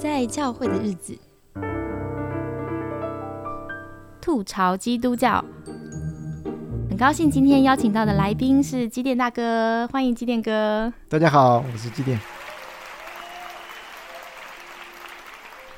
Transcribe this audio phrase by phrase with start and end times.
[0.00, 1.14] 在教会的日子，
[4.18, 5.44] 吐槽基督教。
[6.88, 10.90] 很高兴今天邀请到的来宾是基电大哥，欢迎基电哥。
[11.06, 12.18] 大家好，我是基电。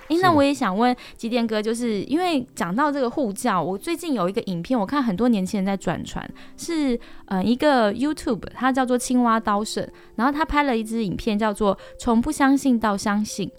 [0.09, 6.25] 哎，那我也想问基电哥，就是因为讲到这个护教，我最近有一个影片，我看很多年轻人在转传，
[6.57, 6.96] 是
[7.27, 9.84] 呃一个 YouTube，它叫做青蛙刀圣，
[10.15, 13.51] 然后他拍了一支影片，叫做从不相信到相信，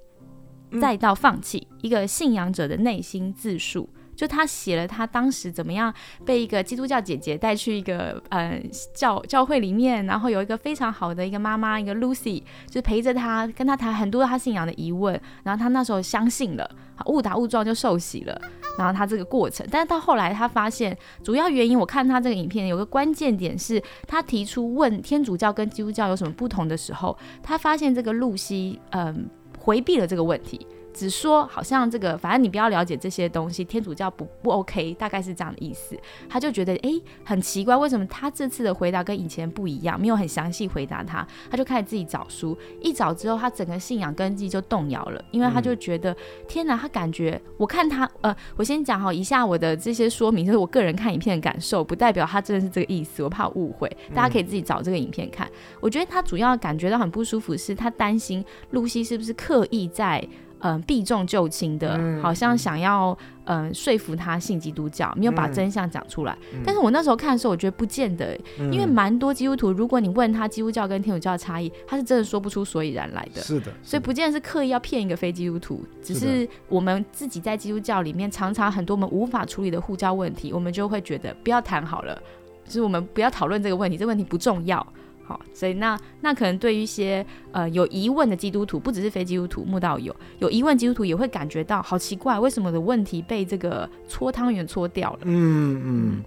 [0.80, 3.90] 再到放弃，一个信仰者的内心自述。
[4.16, 5.92] 就他写了他当时怎么样
[6.24, 8.62] 被一个基督教姐姐带去一个呃
[8.94, 16.70] 教教会里面，然后有一个非常好的一个妈妈，一个 Lucy，就陪着他，跟他谈很多他信仰的疑问，然后他那时候相信了，
[17.08, 18.40] 误打误撞就受洗了，
[18.78, 29.28] 然后他这个过程，但是到后来他发现主要原因，我看他这个影片有个关键点是他提出问天主教跟基督教有什么不同的时候，他发现这个露西嗯
[29.64, 30.68] 回避了这个问题。
[30.94, 35.98] 只说好像这个，反正你不要了解这些东西，天主教不不 OK，大概是这样的意思。
[36.30, 36.90] 他就觉得哎，
[37.24, 46.16] 很奇怪，为什么他这次的回答跟以前不一样，没有很详细回答他，他就开始自己找书，一找之后，他整个信仰根基就动摇了，因为他就觉得
[46.48, 55.50] 天哪，他感觉我看他呃，我先讲好一下我的这些说明，就是我个人看影片的感受，不代表他真的是这个意思，我怕误会，大家可以自己找这个影片看。
[55.80, 60.24] 我觉得他主要感觉到很不舒服，是他担心露西是不是刻意在。
[60.66, 66.38] 嗯，避重就轻的，好像想要嗯说服他信基督教，没有把真相讲出来。
[66.66, 68.40] 但是我那时候看的时候，我觉得不见得，
[68.72, 73.42] 因为蛮多基督徒，如果你问他基督教跟天主教的差异，他是真的说不出所以然来的。
[73.42, 82.18] 是的，所以不见得是刻意要骗一个非基督徒，只是我们自己在基督教里面常常很多我们无法处理的护教问题，我们就会觉得不要谈好了，
[82.64, 84.86] 就是我们不要讨论这个问题，这个问题不重要。
[85.26, 95.20] 好，所以那那可能对于一些呃有疑问的基督徒，不只是非基督徒，慕道友有疑问基督徒也会感觉到好奇怪，为什么的问题被这个搓汤圆搓掉了？
[95.24, 96.24] 嗯嗯，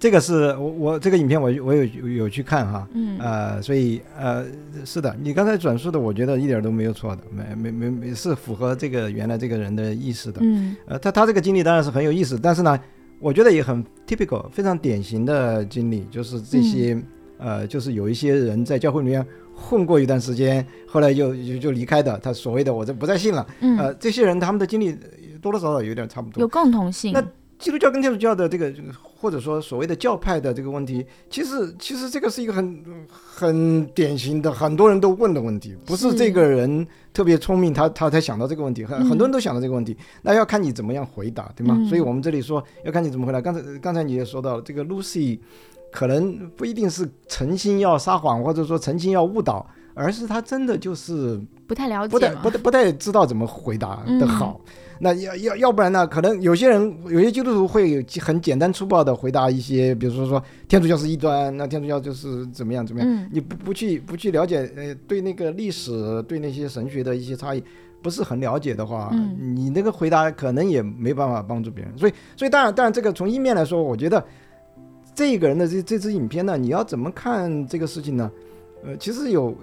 [0.00, 4.44] 这个是我我这个影片我我有有去看哈，嗯呃，所以呃
[4.84, 12.76] 是的，你刚才转述的，我觉得一点都没有错的，没没没没是符合这个原来这个人的意思的，嗯呃他他这个经历当然是很有意思，但是呢，
[13.20, 17.00] 我觉得也很 typical，非常典型的经历，就是这些。
[17.40, 22.18] 呃，就是有一些人在教会里面混过一段时间，后来就就就离开的。
[22.18, 23.46] 他所谓的我这不再信了。
[23.60, 23.78] 嗯。
[23.78, 24.96] 呃，这些人他们的经历
[25.40, 26.40] 多多少少有点差不多。
[26.40, 27.12] 有共同性。
[27.12, 27.24] 那
[27.58, 39.94] 基督教跟天主教的这个，或者说所谓的教派的这个问题，其实其实这个是一个很很典型的，很多人都问的问题，不是这个人特别聪明，他他才想到这个问题，很很多人都想到这个问题。
[40.22, 41.78] 那要看你怎么样回答，对吗？
[41.86, 43.42] 所以我们这里说要看你怎么回答。
[43.42, 45.38] 刚才刚才你也说到了这个 Lucy。
[45.90, 54.60] 可能不一定是诚心要撒谎，或者说诚心要误导，而是他真的就是不太了解，不太不太不太知道怎么回答的好。
[55.02, 56.06] 那要要要不然呢？
[56.06, 63.28] 可能有些人有些基督徒会很简单粗暴的回答一些，比如说说天主教是异端，那天主教就是怎么样怎么样。
[63.32, 67.64] 你不不去不去了解，呃，对那个历史对那些神学的一些差异
[68.02, 71.96] 不是很了解的话，你那个回答可能也没办法帮助别人。
[71.96, 74.22] 所以所以当然当然这个从一面来说，我觉得。
[75.20, 78.30] 这个人的这这支影片呢，你要怎么看这个事情呢？
[78.82, 79.54] 呃，其实有。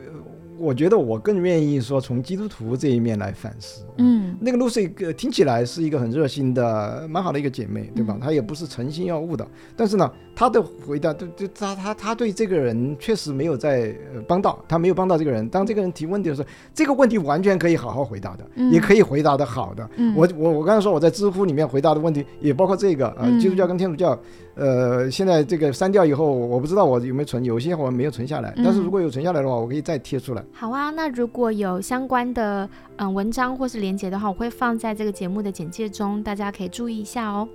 [0.59, 3.85] 我觉得我更愿意说从基督徒这一面来反思。
[3.99, 8.17] 嗯，那个 Lucy 听起来是一个很热心的、蛮好的一个姐妹，对吧？
[8.19, 13.91] 她也不是诚心要误导，但是呢，她的回答，对对，他他他对这个人确实没有在
[14.27, 15.49] 帮到，他没有帮到这个人。
[15.49, 19.89] 当这个人提问题的时候，这个问题完全可以好好回答的，也可以回答的好的。
[20.15, 24.15] 我我我刚才说我在知乎里面回答的问题也包括这个啊，基督教跟天主教，
[24.53, 30.43] 呃，现在这个删掉以后，我不知道我有没有存，有些我没有存下来，但是如果有存下来的话，我可以再贴出来。
[30.53, 37.49] 好啊，那如果有相关的嗯文章或是连接的话，我会放在这个节目的简介中，大家可以注意一下哦。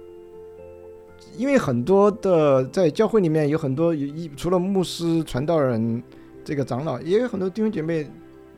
[1.36, 6.02] 因为很多的在教会里面有很多一除了牧师、传道人、
[6.44, 8.06] 这个长老，也有很多弟兄姐妹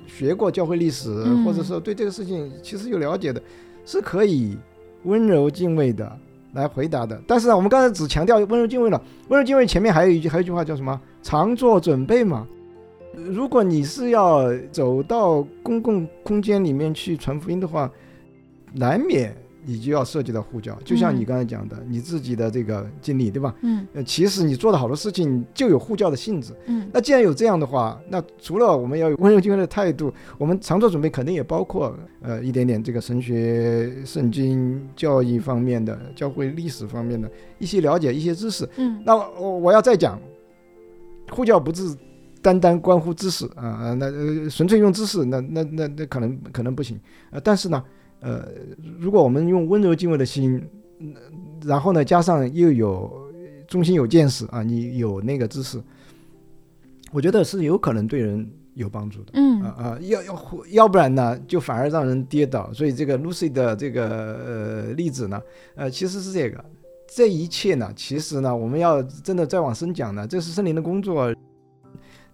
[0.07, 1.11] 学过教会历史，
[1.45, 3.43] 或者说对这个事情其实有了解的，
[3.85, 4.57] 是可以
[5.05, 6.19] 温柔敬畏的
[6.55, 7.21] 来回答的。
[7.27, 11.01] 但是呢，我们刚才只强调温柔敬畏了，温柔敬畏前面还有一句还有一句话叫什么？
[11.23, 12.47] 常做准备嘛。
[13.15, 17.89] 如果你是要走到公共空间里面去传福音的话，
[18.73, 19.33] 难免
[19.65, 20.79] 你就要涉及到护教。
[20.85, 23.55] 就像你刚才讲的，你自己的这个经历，对吧？
[23.63, 23.87] 嗯。
[23.95, 26.53] 呃，其实你做的好多事情就有护教的性质。
[26.67, 26.89] 嗯。
[26.93, 38.69] 那既然有这样的话，那除了我们要有温柔敬畏的态度，我们常做准备，肯定也包括呃一点点这个神学、圣经教义方面的、教会历史方面的一些了解、一些知识。
[38.77, 39.03] 嗯。
[39.05, 40.21] 那我我要再讲，
[41.31, 41.97] 护教不是。
[42.45, 44.07] 单单关乎知识啊啊，那
[44.51, 47.01] 纯粹用知识，那那那那可能可能不行
[47.31, 47.41] 啊。
[47.43, 47.83] 但是呢，
[48.25, 48.49] 呃，
[48.99, 50.67] 如果我们用温柔敬畏的心，
[51.63, 53.31] 然后呢，加上又有
[53.69, 55.79] 忠心有见识啊，你有那个知识，
[57.13, 59.33] 我觉得是有可能对人有帮助的。
[59.35, 62.73] 嗯啊啊，要要要不然呢，就反而让人跌倒。
[62.73, 65.39] 所以这个 Lucy 的这个呃例子呢，
[65.75, 66.65] 呃，其实是这个，
[67.07, 71.31] 这一切呢，其实呢，我们要真的再往深讲呢，这是森林的工作。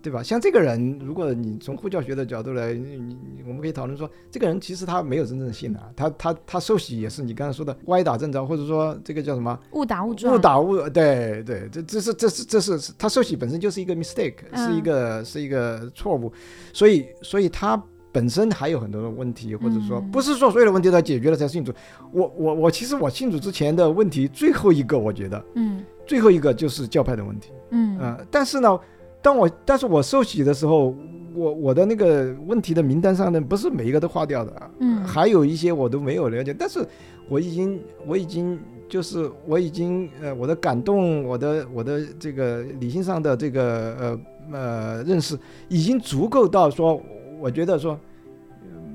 [0.02, 0.22] 对吧？
[0.22, 16.32] 像这个人，如果你从护教学的角度来，你你我们可以讨论说，这个人其实他没有真正信啊，他他他受洗也是你刚才说的歪打正着，或者说这个叫什么误打误撞，误打误对对，这这是这是这是他受洗本身就是一个 mistake，是一个是一个错误，
[16.72, 21.72] 所以所以他本身还有很多的问题，或者说不是说所有的问题都解决了才信主。
[22.10, 28.80] 我我我其实我信主之前的问题最后一个，我觉得，嗯，最后一个就是教派的问题，嗯呃，但是呢。
[29.22, 30.94] 当我但是我受洗的时候，
[31.34, 36.84] 我我的那个问题的名单上呢，不是每一个都划掉的，嗯，还有一些我都没有了解，但是
[37.28, 38.58] 我已经我已经
[38.88, 44.20] 就是我已经呃我的感动，我的我的这个理性上的这个呃
[44.52, 45.38] 呃认识
[45.68, 47.00] 已经足够到说，
[47.40, 47.98] 我觉得说。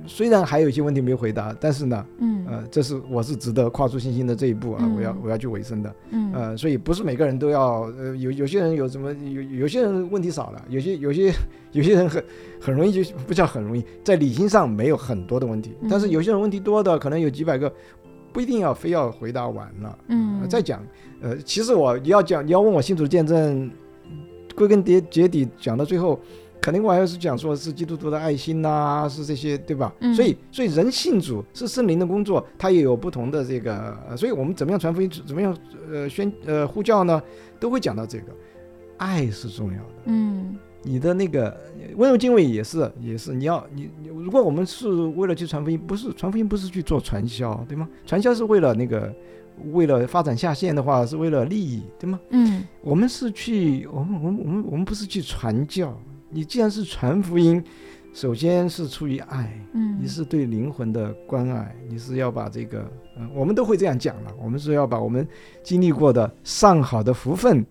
[0.08, 11.34] 虽然还有一些问题没有回答，但是呢，嗯，呃，这是我是值得跨出信心的这一步啊，我要我要去维生的，嗯，呃，所以不是每个人都要，呃，有有些人有什么有有些人问题少了，有些有些
[11.72, 12.24] 有些人很
[12.60, 17.72] 很容易就不叫很容易，在理性上没有很多的问题，但是有些人问题多的可能有几百个，
[18.32, 20.82] 不一定要非要回答完了，嗯，再讲，
[21.22, 23.70] 呃，其实我要讲你要问我信主见证，
[24.56, 26.20] 归根结结底讲到最后。
[26.66, 29.94] 肯定我还是讲说是基督徒的爱心呐，是这些对吧？
[30.16, 35.56] 所以所以人信主是圣灵的工作，它也有不同的这个，所以我们怎么样传福音，怎么样
[35.92, 37.22] 呃宣呃呼叫呢？
[37.60, 38.34] 都会讲到这个，
[38.98, 39.90] 爱是重要的。
[40.06, 41.56] 嗯，你的那个
[41.98, 47.88] 温柔敬畏也是也是，你要你如果我们是为了去传福音，不是传福音不是去做传销对吗？
[48.08, 49.14] 传销是为了那个
[49.72, 52.20] 为了发展下线的话，是为了利益对吗？
[52.32, 55.96] 嗯，我们是去我们我们我们我们不是去传教。
[56.36, 57.64] 你既然是传福音，
[58.14, 62.86] 首先是出于爱，嗯，你是对灵魂的关爱，你是要把这个，
[63.18, 65.26] 嗯，我们都会这样讲了，我们是要把我们
[65.64, 67.66] 经历过的上好的福分，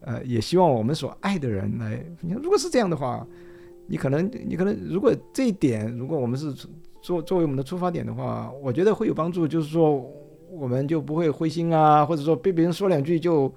[0.00, 2.04] 呃，也希望我们所爱的人来。
[2.20, 3.26] 你看，如果是这样的话，
[3.86, 6.52] 你可能，你可能，如果这一点，如果我们是
[7.00, 10.06] 作作为我们的出发点的话，我觉得会有帮助，就是说，
[10.52, 13.50] 我们就不会灰心啊，或者说被别人说两句就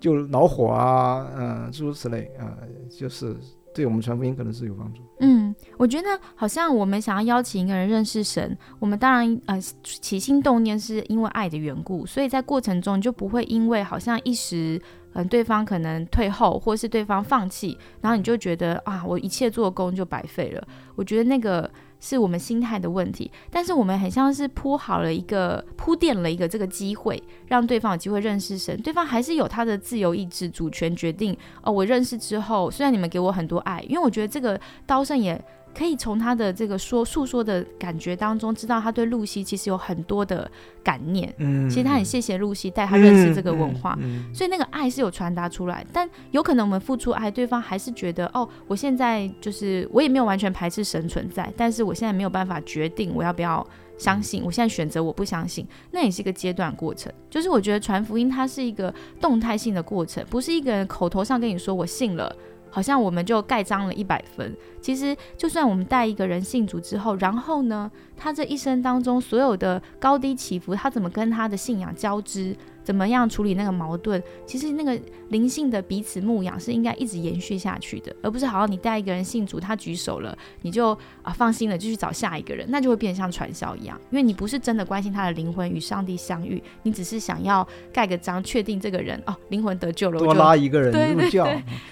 [0.00, 2.56] 就恼火啊，嗯，诸如此类啊，
[2.88, 3.36] 就是。
[3.76, 5.02] 对我们传福音可能是有帮助。
[5.20, 14.80] 嗯，我觉得好像我们想要邀请一个人认识神，我们当然呃起心动念是因为爱的缘故，所以在过程中就不会因为好像一时
[15.12, 20.66] 嗯对方可能退后，或是对方放弃，然后你就觉得啊我一切做工就白费了。
[20.94, 21.70] 我觉得那个。
[22.00, 31.36] 是我们心态的问题，但是我们很像是铺好了一个铺垫了一个这个机会，让对方有机会认识神，对方还是有他的自由意志、主权决定。
[31.62, 35.42] 哦，我认识之后，虽然你们给我很多爱，因为我觉得这个刀圣也。
[35.76, 40.50] 可以从他的这个说诉说的感觉当中，知道他对露西其实有很多的
[40.82, 41.30] 感念。
[41.36, 43.98] 嗯，其实他很谢谢露西带他认识这个文化，
[44.32, 45.86] 所以那个爱是有传达出来。
[45.92, 53.64] 但有可能我们付出爱，对方还是觉得哦，我现在就是我也没有完全排斥神存在，但是我现在没有办法决定我要不要
[53.98, 54.42] 相信。
[54.42, 57.12] 我现在选择我不相信，那也是一个阶段过程。
[57.28, 62.34] 就是我觉得传福音它是一个动态性的过程，不是一个人口头上跟你说我信了。
[62.76, 64.54] 好像我们就盖章了一百分。
[64.82, 72.54] 其实，就算我们带一个人信主之后，然后呢，他这一生当中所有的高低起伏，他怎么跟他的信仰交织？
[72.86, 74.22] 怎么样处理那个矛盾？
[74.46, 74.96] 其实那个
[75.30, 91.44] 灵性的彼此牧养是应该一直延续下去的，而不是好像你带一个人信主，他举手了，你就啊放心了，就去找下一个人，那就会变得像传销一样，因为你不是真的关心他的灵魂与上帝相遇，你只是想要盖个章，确定这个人哦灵魂得救了，多拉一个人入教，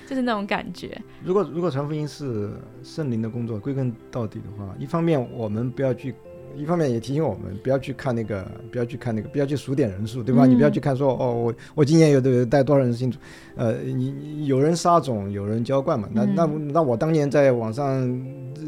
[0.06, 0.96] 就是那种感觉。
[1.24, 2.52] 如果如果传福音是
[2.84, 6.14] 圣灵的工作，归根到底的话，一方面我们不要去。
[6.56, 10.46] 一方面也提醒我们不要去看那个，不要去看那个，不要去数点人数，对吧？
[10.46, 13.18] 你不要去看说哦，我我今年有的带多少人进组，
[13.56, 16.08] 呃，你有人杀种，有人浇灌嘛。
[16.12, 18.22] 那那那我当年在网上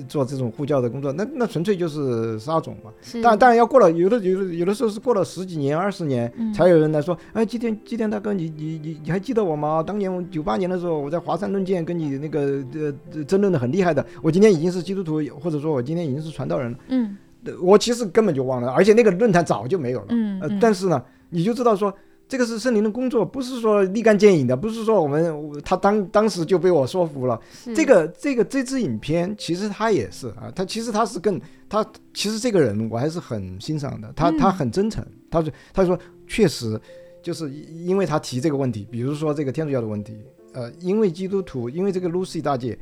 [0.09, 2.91] 做这种呼叫的工作，那那纯粹就是杀种嘛。
[3.23, 9.83] 但当然要过了，有的有的有的时候是过了十几年、二十年，才有人来说，哎，基天基天大哥，你你你你还记得我吗？
[9.83, 16.79] 当年九八年的时候，我在华山论剑跟你那个呃争论的很厉害的，我今天已经是基督徒，或者说我今天已经是传道人了。
[16.89, 17.17] 嗯。
[17.61, 20.07] 我其实根本就忘了，而且那个论坛早就没有了。
[20.11, 21.93] 嗯，呃，但是呢，你就知道说，
[22.29, 25.33] 这个是圣灵的工作，不是说立竿见影的，不是说我们
[25.65, 27.41] 他当当时就被我说服了。
[27.75, 36.81] 这个这个这支影片其实他也是啊，他其实他是更他其实这个人我还是很欣赏的，他他很真诚，他说他说确实
[37.23, 40.17] 就是因为他提这个问题，比如说这个天主教的问题，
[40.53, 42.77] 呃，因为基督徒因为这个 Lucy 大姐，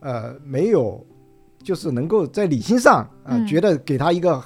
[0.00, 1.04] 呃，没有
[1.62, 4.42] 就是能够在理性上啊觉得给他一个。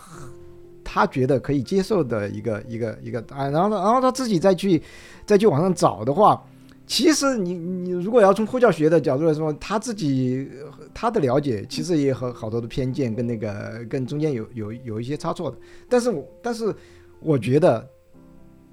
[0.84, 4.82] 他觉得可以接受的一个一个一个答案，然后呢，然后他自己再去
[5.24, 6.44] 再去往上找的话，
[6.86, 10.46] 其实你你如果要从呼教学的角度来说，他自己
[10.92, 15.56] 他的了解其实也和好多的偏见跟那个跟中间有有有一些差错的。
[15.88, 16.74] 但是我但是
[17.20, 17.88] 我觉得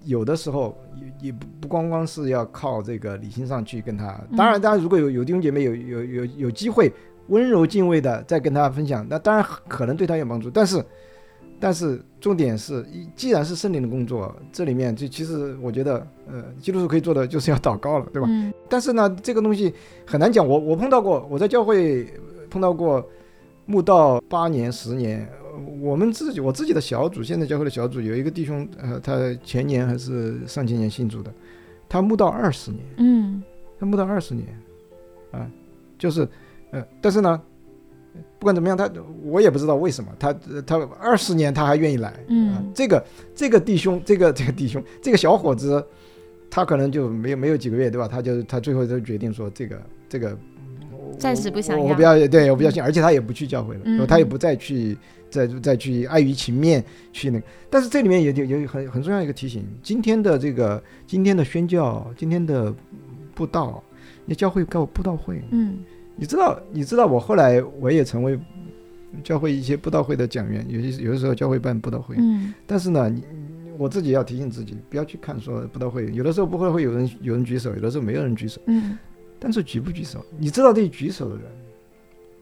[0.03, 6.91] 有的时候也也不不光光是要靠这个理性上去跟他，当然当然如果有有弟兄姐妹有有有有机会
[7.29, 10.83] 温柔敬畏的在跟他分享，那当然可能对他有帮助，但是。
[11.61, 12.85] 但是重点是，
[13.17, 18.29] 既然是圣灵的工作，这里面就其实我觉得，呃，基督徒可以做的就是要祷告了，对吧？
[18.31, 18.53] 嗯。
[18.69, 19.73] 但是呢，这个东西
[20.07, 20.47] 很难讲。
[20.47, 22.07] 我我碰到过，我在教会
[22.49, 23.05] 碰到过，
[23.65, 25.27] 慕道八年十年，
[25.81, 31.29] 我们自己我自己的小组，现在教会的小组有一个弟兄，呃，他前年还是上前年信主的，
[31.89, 33.43] 他慕道二十年，嗯，
[33.77, 34.47] 他慕道二十年，
[35.31, 35.45] 啊，
[35.97, 36.25] 就是，
[36.71, 37.41] 呃，但是呢。
[38.39, 38.89] 不管怎么样，他
[39.23, 40.33] 我也不知道为什么他
[40.65, 42.13] 他二十年他还愿意来。
[42.27, 45.85] 嗯，这个这个弟兄，这个这个弟兄，这个小伙子，
[46.49, 48.07] 他可能就没有没有几个月，对吧？
[48.07, 50.37] 他就他最后就决定说，这个这个
[51.17, 54.97] 暂时不想我不要，对我不要信，而且他也不去教会了，他也不再去
[55.29, 57.45] 再再去碍于情面去那个。
[57.69, 62.73] 但是这里面也有有很很重要一个提醒：今天的这个今天的宣教，今天的
[63.35, 63.83] 布道，
[64.25, 65.79] 那教会搞布道会，嗯。
[66.19, 68.37] 你知道，你知道我后来我也成为
[69.23, 73.23] 教会一些布道会的讲员，有些有的时候教会办布道会，嗯，但是呢，你
[73.77, 78.97] 我自己要提醒自己，不要去看说布道会，有的时候不会会有人有人举手，有的时候没有人举手，嗯，
[79.39, 81.45] 但是举不举手，你知道这举手的人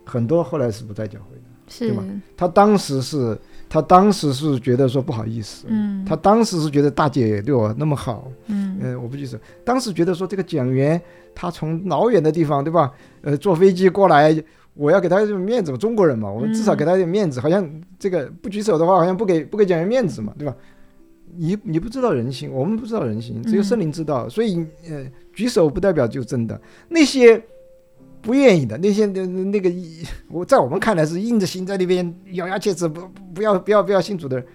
[0.03, 2.03] 很多后来是不在教会的，对吧？
[2.35, 3.37] 他当时是，
[3.69, 10.99] 他当时是觉得说不好意思，嗯，他当时是觉得大姐对我那么好，嗯，呃，我不举手，当时觉得说这个讲员。
[11.39, 12.91] 他从老远的地方，对吧？
[13.21, 14.35] 呃，坐飞机过来，
[14.73, 17.39] 我要给他点面子，中国人嘛，我们至少给他点面子。
[17.39, 17.63] 好像
[17.99, 20.55] 这个不举手的话，好像不给不给讲员面子嘛，对吧？
[21.35, 24.27] 你你不知道人心，我们不知道人心，只有圣灵知道。
[24.27, 26.59] 所以，呃，举手不代表就真的。
[26.89, 27.39] 那些
[28.21, 29.71] 不愿意的，那些那那个，
[30.31, 33.01] 我在我们看来是硬着心在那边咬牙切齿，不
[33.35, 34.45] 不要不要不要信主的人。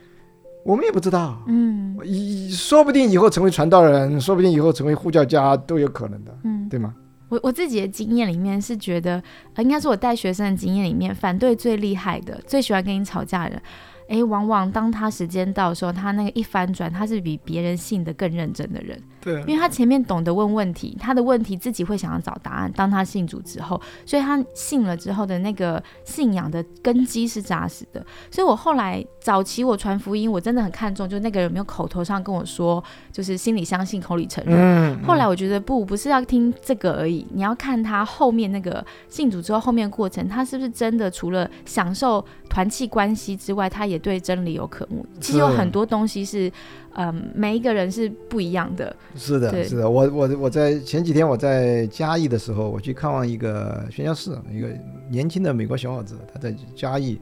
[0.64, 6.94] 我们也不知道，嗯，以说不定以后成为传道人，说不定以后成为护教家都有可能的，嗯，对吗？
[7.28, 9.22] 我我自己的经验里面是觉得，
[9.54, 13.62] 呃，应该是我带学生的经验里面，反对最厉害的，最喜欢跟你吵架的人。
[14.08, 19.00] 哎，往往当他时间到的时候，他那个一翻转，他是比别人信的更认真的人。
[19.20, 22.72] 对，因为他前面懂得问问题，他的问题自己会想要找答案。
[22.74, 28.04] 当他信主之后，所以他信了之后的那个信仰的根基是扎实的。
[28.30, 32.82] 所以我后来早期我传福音，我真的很看重，就那个人没有口头上跟我说，
[33.12, 34.56] 就是心里相信，口里承认。
[34.58, 35.04] 嗯。
[35.04, 44.02] 后来我觉得不，不是要听这个而已，你要看他后面那个信主之后后面过程，他是不是真的除了享受团契关系之外，他也。
[44.02, 46.50] 对真理有渴慕，其实有很多东西是，
[46.94, 48.94] 嗯，每一个人是不一样的。
[49.14, 49.88] 是的，是的。
[49.88, 54.68] 我我我在前几天我在嘉义的时候，我去看望一个宣教士，一个
[55.08, 57.16] 年轻的美国小伙子，他在嘉义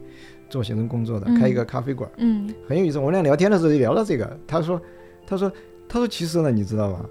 [0.49, 2.99] 做行政工作的，开一个咖啡馆，嗯，很有意思。
[2.99, 4.81] 我们俩聊天的时候就聊到这个，他说，
[5.27, 5.53] 他说，
[5.87, 7.05] 他说，其实呢，你知道吗？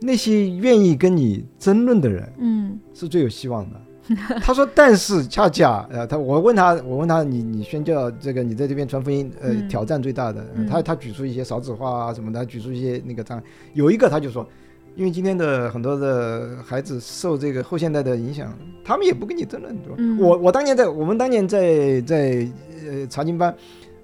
[0.00, 3.80] 那些愿意跟你争论的人，嗯，是最有希望的。
[4.40, 13.44] 他说：“但是恰恰，呃，他我问他，我问他，你你宣教这个，你在这边传福音，呃，挑战最大的，他他举出一些少子化啊什么的，举出一些那个障碍。
[13.74, 14.48] 有一个他就说，
[14.96, 18.52] 因为今天的很多的孩子受这个后现代的影响，
[18.84, 19.96] 他们也不跟你争论，对吧？
[20.18, 22.48] 我我当年在我们当年在在
[22.86, 23.54] 呃查经班。”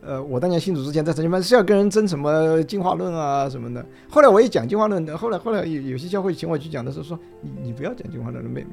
[0.07, 3.85] 呃，我当年信主之前在神经班是要跟人争什么进化论啊什么的。
[4.09, 8.65] 后来我也讲进化论的，后来后来有有些教会请我去讲的时候说，你你不要讲进化论了，没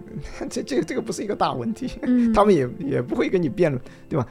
[0.50, 1.90] 这这个这个不是一个大问题，
[2.34, 4.28] 他们也也不会跟你辩论，对吧？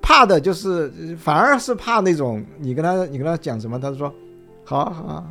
[0.00, 4.12] 怕的就是反而是怕那种你跟他你跟他讲什么，他说
[4.64, 5.24] 好好啊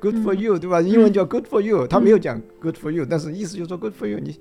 [0.00, 0.80] ，good for you，对吧？
[0.80, 4.36] 英文叫 good for you，他没有讲 good for you，但是意思就是说 good for you，你。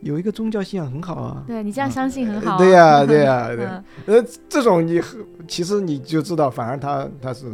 [0.00, 2.56] 有一个宗教信仰很好啊，对你这样相信很好。
[2.58, 3.66] 对呀， 对呀，对。
[4.06, 5.00] 呃，这种你
[5.46, 7.46] 其实你就知道，反而他他是，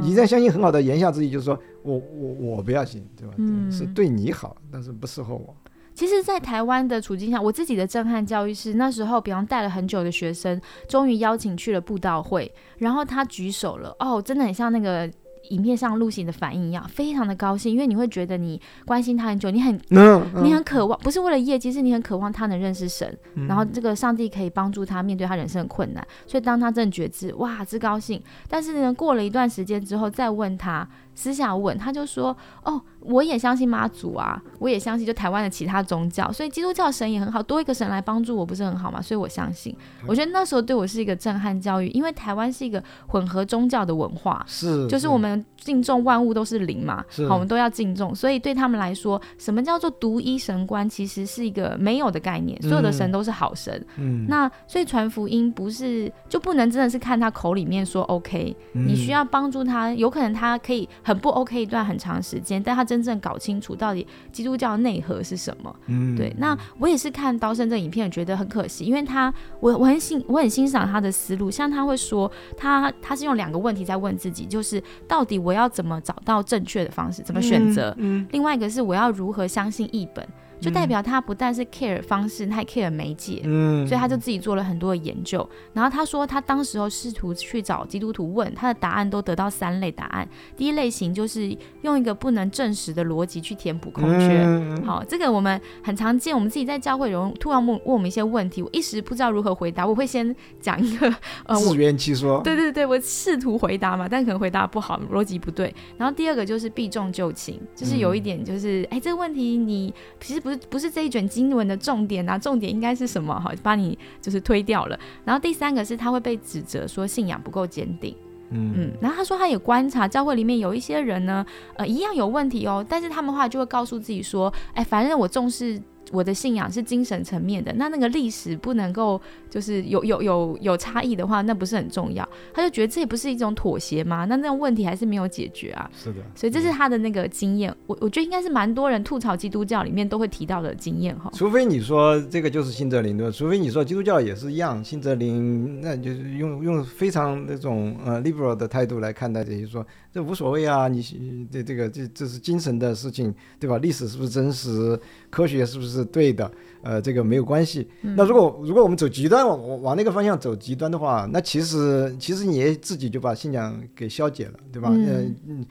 [0.00, 3.34] 你这样相信很好的言下之意就是说我我我不要信，对吧？
[3.38, 5.54] 嗯，是对你好，但是不适合我。
[5.94, 10.58] 其实，在台湾的处境下，我自己的震撼教育是那时候，比方带了很久的学生，
[10.88, 15.10] 终于邀请去了布道会，然后他举手了，哦，真的很像那个。
[15.48, 26.06] 影片上露西的反应一样，非常的高兴，因为你会觉得你关心他很久，你很嗯，你很渴望，不是为了业绩，是你很渴望他能认识神，嗯然后这个上帝可以帮助他面对他人生的困难。
[26.26, 28.22] 所以当他真的觉知，哇，之高兴。
[28.48, 39.00] 但是呢，过了一段时间之后，再问他，私下问，他就说，哦，我也相信妈祖啊，我也相信就台湾的其他宗教，所以基督教神也很好，多一个神来帮助我，不是很好吗？
[39.00, 39.74] 所以我相信。
[40.08, 53.86] 我觉得那时候对我是一个震撼教育，因为台湾是一个混合宗教的文化，是，就是我们敬重万物都是灵嘛，好，我们都要敬重，所以对他们来说，什么叫做独一神观，其实是一个没有的概念，所有的神都是好神。
[53.96, 65.72] 嗯，那所以传福音不是就不能真的是看他口里面说 OK，、你需要要帮助他，有可能他可以很不 OK 一段很长时间，但他真正搞清楚到底基督教内核是什么。
[65.86, 80.26] 嗯，对，那我也是看刀圣这个影片，觉得很可惜，因为他我我很欣我很欣赏他的思路，像他会说他他是用两个问题在问自己，就是到底我要怎么找到正确的方式，怎么选择，嗯，另外一个是我要如何相信译本，
[80.60, 83.40] 就代表他不但是 care 方式，他还 care 媒介。
[83.44, 90.28] 嗯，所以他就自己做了很多的研究，然后他说他当时候试图去找基督徒问，他的答案都得到三类答案。
[90.56, 101.06] 第一类型就是用一个不能证实的逻辑去填补空缺，嗯，好，这个我们很常见，我们自己在教会有人突然问问我们一些问题，我一时不知道如何回答，我会先讲一个，
[101.46, 105.74] 呃，我自圆其说，对对对，我试图回答嘛，但可能回答不好，逻辑不对。
[105.96, 113.38] 然后第二个就是避重就轻，就是有一点就是，哎、这个问题你其实不是不是这一卷经文的重点啊，重点应该是什么？
[113.40, 114.98] 哈，把你就是推掉了。
[115.24, 118.14] 然后第三个是他会被指责说信仰不够坚定。
[118.52, 132.28] 嗯嗯，然后他说他也观察教会里面有一些人呢，呃，一样有问题哦，但是他们话就会告诉自己说，哎，反正我重视我的信仰是精神层面的，那那个历史不能够就是有有有有差异的话，那不是很重要。
[132.52, 134.24] 他就觉得这也不是一种妥协吗？
[134.24, 135.90] 那那种问题还是没有解决啊。
[135.94, 141.30] 是的，所以这是他的那个经验，我我觉得应该是蛮多人吐槽基督教里面都会提到的经验哈。
[141.34, 143.32] 除非你说这个就是信则灵对吧？
[143.32, 153.78] 除非你说基督教也是一样，新泽林，那就是用用非常那种呃 liberal 的态度来看待这些，说这无所谓啊，你这这个这这是精神的事情，对吧？
[153.78, 154.98] 历史是不是真实？
[155.30, 156.50] 科学是不是对的？
[156.82, 157.86] 呃，这个没有关系。
[158.00, 164.88] 那如果如果我们走极端，往往那个方向走极端的话，那其实其实你也自己就把信仰给消解了，对吧？
[164.92, 165.66] 嗯呃嗯，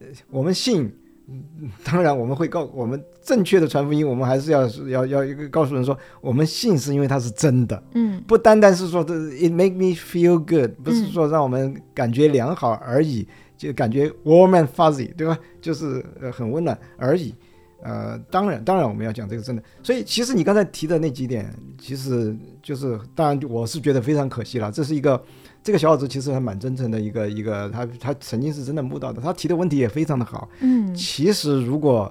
[0.00, 0.92] 呃我们信。
[1.26, 15.38] 嗯当然，我们会告我们正确的传福音，我们还是要要要告诉人说，我们信是因为它是真的，嗯不单单是说这 it make me feel good，不是说让我们感觉良好而已，就感觉 warm and fuzzy，对吧？
[15.62, 17.34] 就是呃很温暖而已。
[17.84, 19.62] 呃，当然，当然我们要讲这个真的。
[19.82, 24.72] 所以其实你刚才提的那几点，其实就是当然我是觉得非常可惜了。
[24.72, 25.22] 这是一个
[25.62, 30.48] 这个小伙子其实还蛮真诚的一个一个，他他曾经是真的悟到的，他提的问题也非常的好。
[30.60, 32.10] 嗯其实如果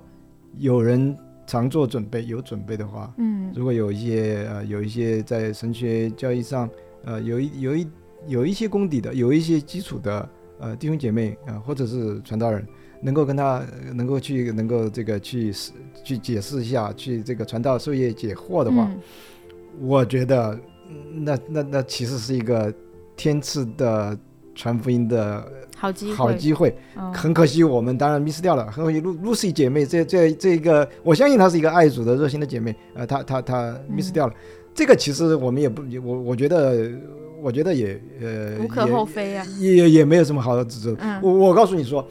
[0.60, 6.70] 有人常做准备，有准备的话，嗯如果有一些呃有一些在神学教义上
[7.04, 7.88] 呃有一有一
[8.28, 12.64] 有一些功底的，有一些基础的呃弟兄姐妹啊、呃或者是传道人，
[13.04, 15.54] 能够跟他呃能够去能够这个去
[16.04, 19.00] 去解释一下，去这个传道授业解惑的话，嗯
[19.82, 20.58] 我觉得
[20.90, 22.74] 嗯那那那其实是一个
[23.16, 24.18] 天赐的
[24.56, 25.44] 传福音的
[25.76, 26.76] 好机会，好机会。
[26.96, 28.70] 嗯很可惜，我们当然 miss 掉了。
[28.72, 34.34] 很可惜，Lucy 姐妹这这这个，我相信她是一个爱主的热心的姐妹，呃，她她她 miss 嗯掉了。
[34.76, 36.90] 这个其实我们也不，也我我觉得，
[37.42, 39.46] 我觉得也呃无可厚非啊。
[39.60, 40.96] 也也也没有什么好的指责。
[41.00, 42.08] 嗯我我告诉你说，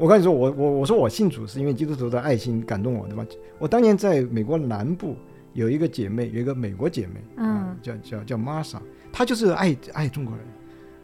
[0.00, 3.22] 我跟你说，我我我说我信主是因为基督徒的爱心感动我，对吧？
[3.58, 5.14] 我当年在美国南部
[5.52, 8.80] 有一个姐妹，有一个美国姐妹，啊嗯叫叫叫玛莎，
[9.12, 10.46] 她就是爱爱中国人，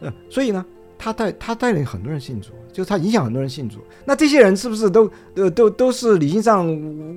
[0.00, 0.64] 呃，所以呢，
[0.96, 3.80] 她带她带领很多人信主，就是她影响很多人信主。
[4.06, 6.66] 那这些人是不是都呃都都是理性上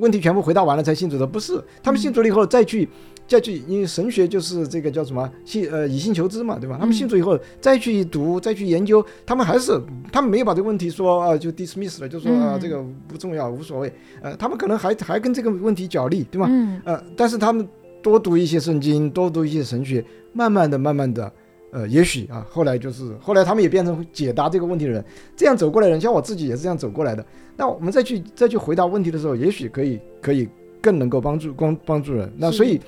[0.01, 1.25] 问题全部回答完了才信主的？
[1.25, 2.89] 不是，他们信主了以后再去。
[3.29, 6.77] 再去，因为神学就是这个叫什么信呃以信求知嘛，对吧？
[6.79, 9.79] 他们信主以后再去读，再去研究，他们还是
[10.11, 16.47] 他们没有把这个问题说啊就 dismiss 了，就说啊嗯这个不重要无所谓，呃，他们可能还还跟这个问题角力，对吧？
[16.49, 17.67] 嗯呃，但是他们
[18.01, 21.31] 多读一些圣经，多读一些神学，慢慢的、慢慢的，
[21.71, 27.23] 呃，也许啊，后来就是后来他们也变成解答这个问题的人，这样走过来的人，像我自己也是这样走过来的。
[27.55, 30.47] 那我们再去再去回答问题的时候，也许可以可以
[30.81, 32.31] 更能够帮助帮帮助人。
[32.37, 32.79] 那所以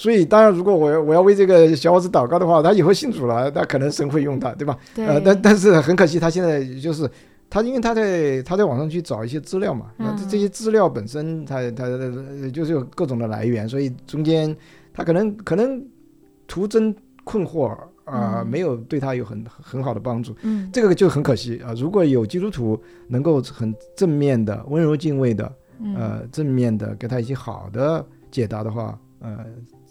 [0.00, 4.74] 所以当然，如果我要我要为这个小伙子祷告的话，他以后信主了，那可能神会用他，对吧？
[4.94, 7.06] 对，呃，但但是很可惜，他现在就是
[7.50, 14.56] 他，因为他在他在网上去找一些资料嘛，那这些资料本身他他他就是有各种的来源，所以中间
[14.94, 15.84] 他可能可能
[16.46, 20.34] 徒增困惑啊，没有对他有很很好的帮助。
[20.40, 21.74] 嗯，这个就很可惜啊。
[21.76, 25.52] 如果有基督徒能够很正面的、温柔敬畏的，
[25.94, 29.44] 呃，正面的给他一些好的解答的话，呃。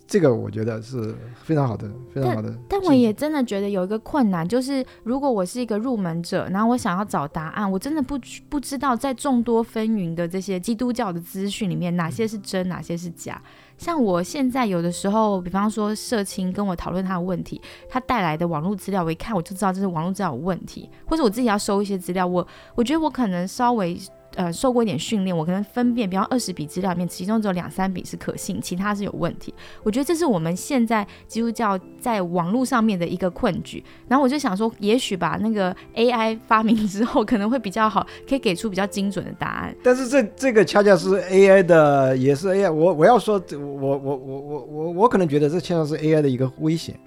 [0.10, 2.52] 这个我觉得是非常好的，非常好的。
[2.68, 8.20] 但我也真的觉得有一个困难，就是如果我是一个入门者，然后我想要找答案，我真的不
[8.50, 13.40] 不知道在众多纷纭的这些基督教的资讯里面，哪些是真，哪些是假。
[13.78, 23.96] 像我现在有的时候，比方说社青跟我讨论他的问题，他带来的网络资料，我一看我就知道这是网络资料有问题，或者我自己要收一些资料，我我觉得我可能稍微。
[24.40, 29.54] 呃，受过一点训练，我可能分辨，比方二十笔资料里面，其中只有两三笔是可信，其他是有问题。
[29.84, 33.84] 我觉得这是我们现在基督教在网络上面的一个困局。
[34.08, 39.76] 然后我就想说，也许吧，那个 AI 发明之后可能会比较好，可以给出比较精准的答案。
[39.84, 42.72] 但是这这个恰恰是 AI 的，也是 AI。
[42.72, 46.98] 我我要说，我我我我我我可能觉得这恰恰是 AI 的一个危险。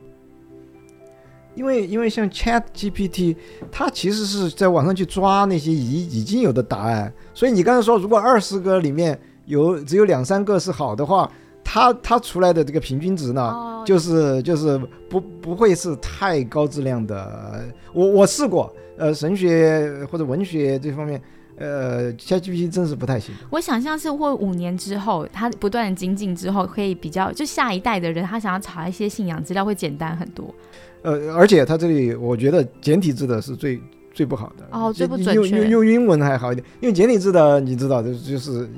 [1.55, 3.37] 因为因为像 Chat GPT，
[3.71, 11.31] 它其实是在网上去抓那些已已经有的答案，所以你刚才说，如果二十个里面有只有两三个是好的话，
[11.63, 17.65] 它它出来的这个平均值呢，就是就是不不会是太高质量的。
[17.93, 21.21] 我我试过，呃，神学或者文学这方面。
[21.59, 23.33] 呃，ChatGPT 真是不太行。
[23.51, 30.53] 我想象是或五年之后，它不断的精进之后，可以比较就下一代的人，他想要查一些信仰资料会简单很多。
[31.03, 33.81] 呃，而且它这里我觉得简体字的是最。
[34.15, 35.35] 最不好的哦，最不准确。
[35.37, 38.69] 用用用英文还好一点，因为简体字的你知道，就就是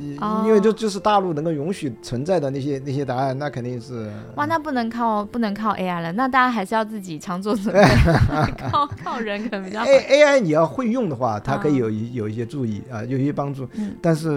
[0.45, 7.83] 因为就就是大陆能够允许存在的那些那些答案，那肯定是哇，那不能靠不能靠 AI 了，那大家还是要自己常做 准备，
[8.71, 9.83] 靠靠人可能比较。
[9.83, 13.67] A AI 你要会用的话，它可以有一有一些注意啊，有一些帮助。
[13.75, 13.91] 嗯。
[14.01, 14.29] 但是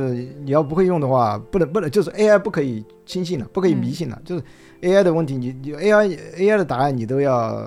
[0.43, 4.43] 你要不会用的话，不能不能就是 AI 不可以轻信了，不可以迷信了，就是。
[4.79, 7.65] AI 的问题，你你 AI AI 的答案你都要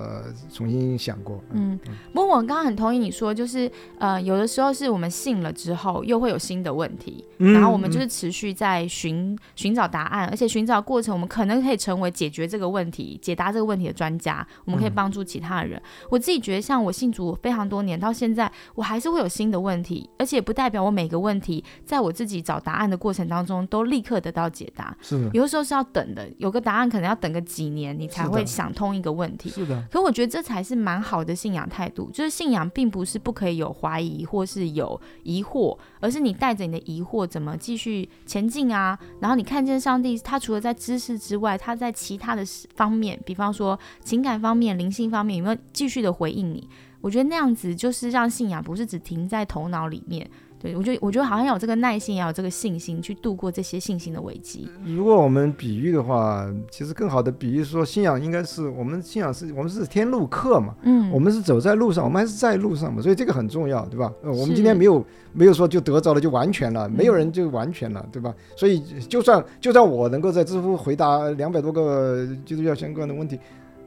[0.53, 1.43] 重新想过。
[1.51, 1.77] 嗯，
[2.15, 15.83] 不过我刚刚很同意你说，就是呃，有的时候是我们信了之后，又会有新的问题，然后我们就是持续在寻寻找答案，而且寻找过程，我们可能可以成为解决这个问题、解答这个问题的专家，我们可以帮助其他人。
[16.11, 24.97] 我自己觉得，像我信主非常多年，到现在我还是会有新的问题，而且不代表我每个问题在我自己找答案的过程当中都立刻得到解答。
[25.01, 27.01] 是，有的时候是要等的，有个答案可。
[27.01, 29.49] 可能要等个几年，你才会想通一个问题。
[29.49, 32.11] 是的，可我觉得这才是蛮好的信仰态度。
[32.13, 38.99] 就是信仰并不是不可以有怀疑或是有疑惑，而是你带着你的疑惑怎么继续前进啊？
[39.21, 46.69] 然后你看见上帝，他除了在知识之外，他在其他的方面，比方说情感方面、灵性方面，有没有继续的回应你？
[47.01, 50.31] 我觉得那样子就是让信仰不是只停在头脑里面。
[50.61, 54.69] 对，我觉得我觉得好像要有这个耐心，也有这个信心去度过这些信心的危机。
[54.85, 64.13] 如果我们比喻的话，其实更好的比喻说，信仰应该是我们信仰是我们是天路客嘛，嗯，我们是走在路上，我们还是在路上嘛，所以这个很重要，对吧？
[64.23, 68.35] 呃，我们今天没有没有说就得着了就完全了，没有人就完全了，对吧？
[68.55, 73.39] 所以就算就算我能够在知乎回答两百多个基督教相关的问题。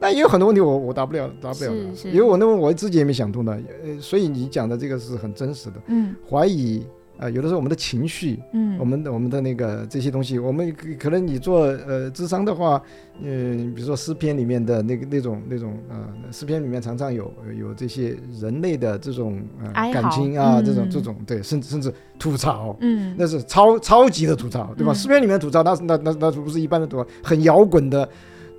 [0.04, 5.76] 但也有很多问题我我答不了，答不了的，因为我那问我自己也没想通的，呃，所以你讲的这个是很真实的。
[5.86, 6.84] 嗯，怀疑
[7.16, 12.82] 啊，有的时候我们的情绪，嗯，我们的我们的那个这些东西，我们可能你做呃智商的话，
[13.22, 24.92] 嗯，比如说诗篇里面的那个那种那种呃，诗篇里面常常有有这些人类的这种呃感情啊，这种这种对，甚至甚至吐槽，嗯，那是超超级的吐槽，对吧？
[24.92, 28.06] 诗篇里面吐槽，那那那那不是一般的吐槽，很摇滚的。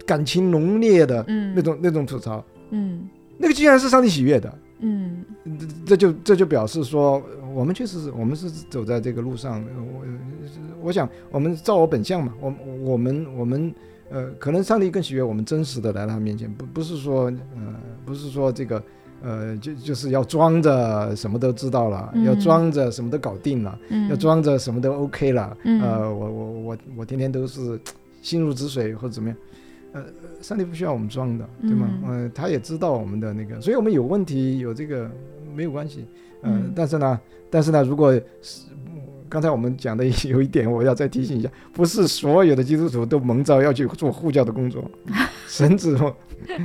[0.06, 5.24] 感情浓烈的那种那种吐槽，嗯，那个既然是上帝喜悦的，嗯，
[5.86, 7.22] 这就这就表示说，
[7.54, 9.64] 我们确实是我们是走在这个路上。
[9.94, 10.06] 我
[10.84, 13.74] 我想，我们照我本相嘛，我我们我们
[14.12, 18.84] 呃，可能上帝更喜悦我们真实的来到他面前，不不是说呃，不是说这个
[19.24, 27.80] 呃，就就是要装着什么都知道了，要装着什么都搞定了，要装着什么都 OK 了，呃，我我我我天天都是
[28.22, 29.38] 心如止水或者怎么样。
[29.96, 30.04] 呃，
[30.42, 31.88] 上帝不需要我们装的，对吗？
[32.06, 35.10] 嗯，他也知道我们的那个，所以我们有问题有这个
[35.56, 36.06] 没有关系，
[36.42, 37.18] 嗯，但是呢，
[37.50, 38.66] 但是呢，如果是
[39.30, 44.84] 刚才我们讲的有一点，我要再提醒一下，不是所有的基督徒都蒙召要去做护教的工作，
[45.48, 45.98] 神子。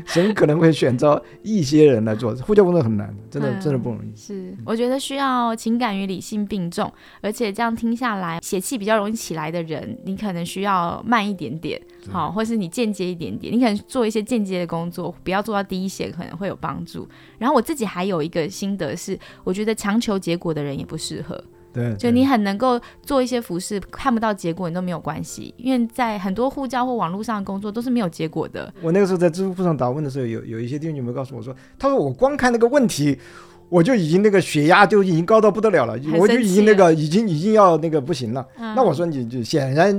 [0.05, 4.17] 神可能会选择一些人来做呼叫工作，很难，真的真的不容易。
[4.17, 17.09] 是，我觉得需要情感与理性并重，而且这样听下来，血气比较容易起来的人，你可能需要慢一点点，好，或是你间接一点点，你可能做一些间接的工作，不要做到第一线，可能会有帮助。
[17.39, 21.43] 然后我自己还有一个心得是，我觉得强求结果的人也不适合。
[21.73, 28.73] 对，就你很能够做一些服饰，看不到结果你都没有关系，因为在很多护教或网络上的工作都是没有结果的。
[28.83, 33.19] 我那个时候在知乎上答问的时候，有有一些弟兄姐妹告诉我说，他说我光看那个问题。
[33.71, 38.45] 我就已经那个血压就已经高到不得了了，我就已经那个已经已经要那个不行了。
[38.59, 39.95] 那我说你就显然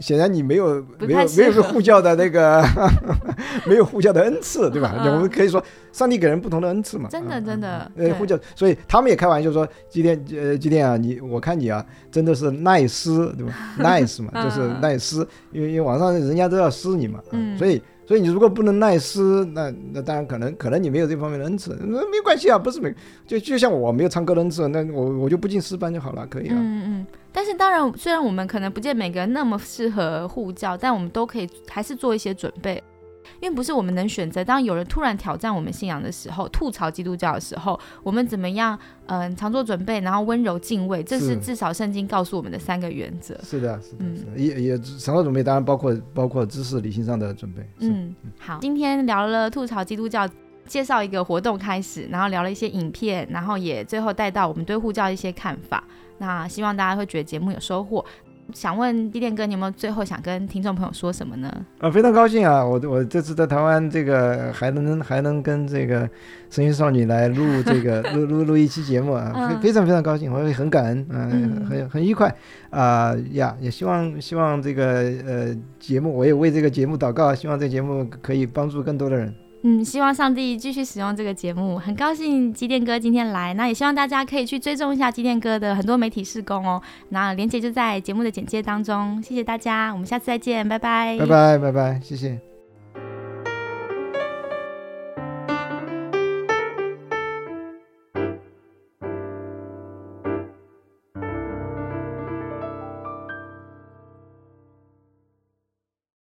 [0.00, 2.64] 显然你没有没有没有个护教的那个
[3.66, 4.94] 没有护教的恩赐，对吧？
[4.98, 7.08] 我们可以说上帝给人不同的恩赐嘛。
[7.10, 7.90] 真的真的。
[7.96, 13.54] 呃，护教，所以他们也开玩笑说，今天呃今天啊，你我看你啊，真的是耐撕，对吧？
[13.78, 17.20] nice 嘛，就是耐撕，因为因为网上人家都要撕你嘛，
[17.56, 17.82] 所以。
[18.08, 22.90] 所以你如果不能耐撕，那那当然可能可能你没有这方面的恩赐，那没关系啊，不是没
[23.26, 26.54] 就就像我没有唱歌的恩赐，那我我就不进私班就好了，可以啊。
[26.56, 27.06] 嗯嗯。
[27.30, 32.82] 但是当然，虽然我们可能不见每个人那么适合护教，但我们都可以还是做一些准备。
[33.40, 38.78] 因为不是我们能选择，当有人突然挑战我们信仰的时候，吐槽基督教的时候，我们怎么样？
[39.06, 43.34] 嗯，常做准备，然后温柔敬畏，这是至少圣经告诉我们的三个原则。
[43.42, 47.66] 是的，是的，是的，也也常做准备，当然包括包括知识理性上的准备。
[47.78, 50.28] 嗯，好，今天聊了吐槽基督教，
[50.66, 55.82] 介绍一个活动开始，然后聊了一些影片，然后也最后带到我们对护教一些看法。
[56.18, 58.04] 那希望大家会觉得节目有收获。
[58.54, 61.52] 想问地电哥，你有没有最后想跟听众朋友说什么呢？
[61.80, 62.64] 啊，非常高兴啊！
[62.64, 66.08] 我我这次在台湾，这个还能还能跟这个
[66.48, 72.34] 声音少女来录这个 录录录一期节目啊，非非常非常高兴，我也很感恩，嗯，很很愉快
[72.70, 73.56] 啊呀！
[73.60, 74.84] 也希望希望这个
[75.26, 79.34] 呃节目，我也为这个节目祷告，希望这个节目可以帮助更多的人。
[79.62, 86.80] 嗯，希望上帝继续使用这个节目，很高兴机电哥今天来，那也希望大家可以去追踪一下机电哥的很多媒体事工哦。
[87.08, 92.47] 那连接就在节目的简介当中，谢谢大家，我们下次再见，拜拜，拜拜，拜拜，谢谢。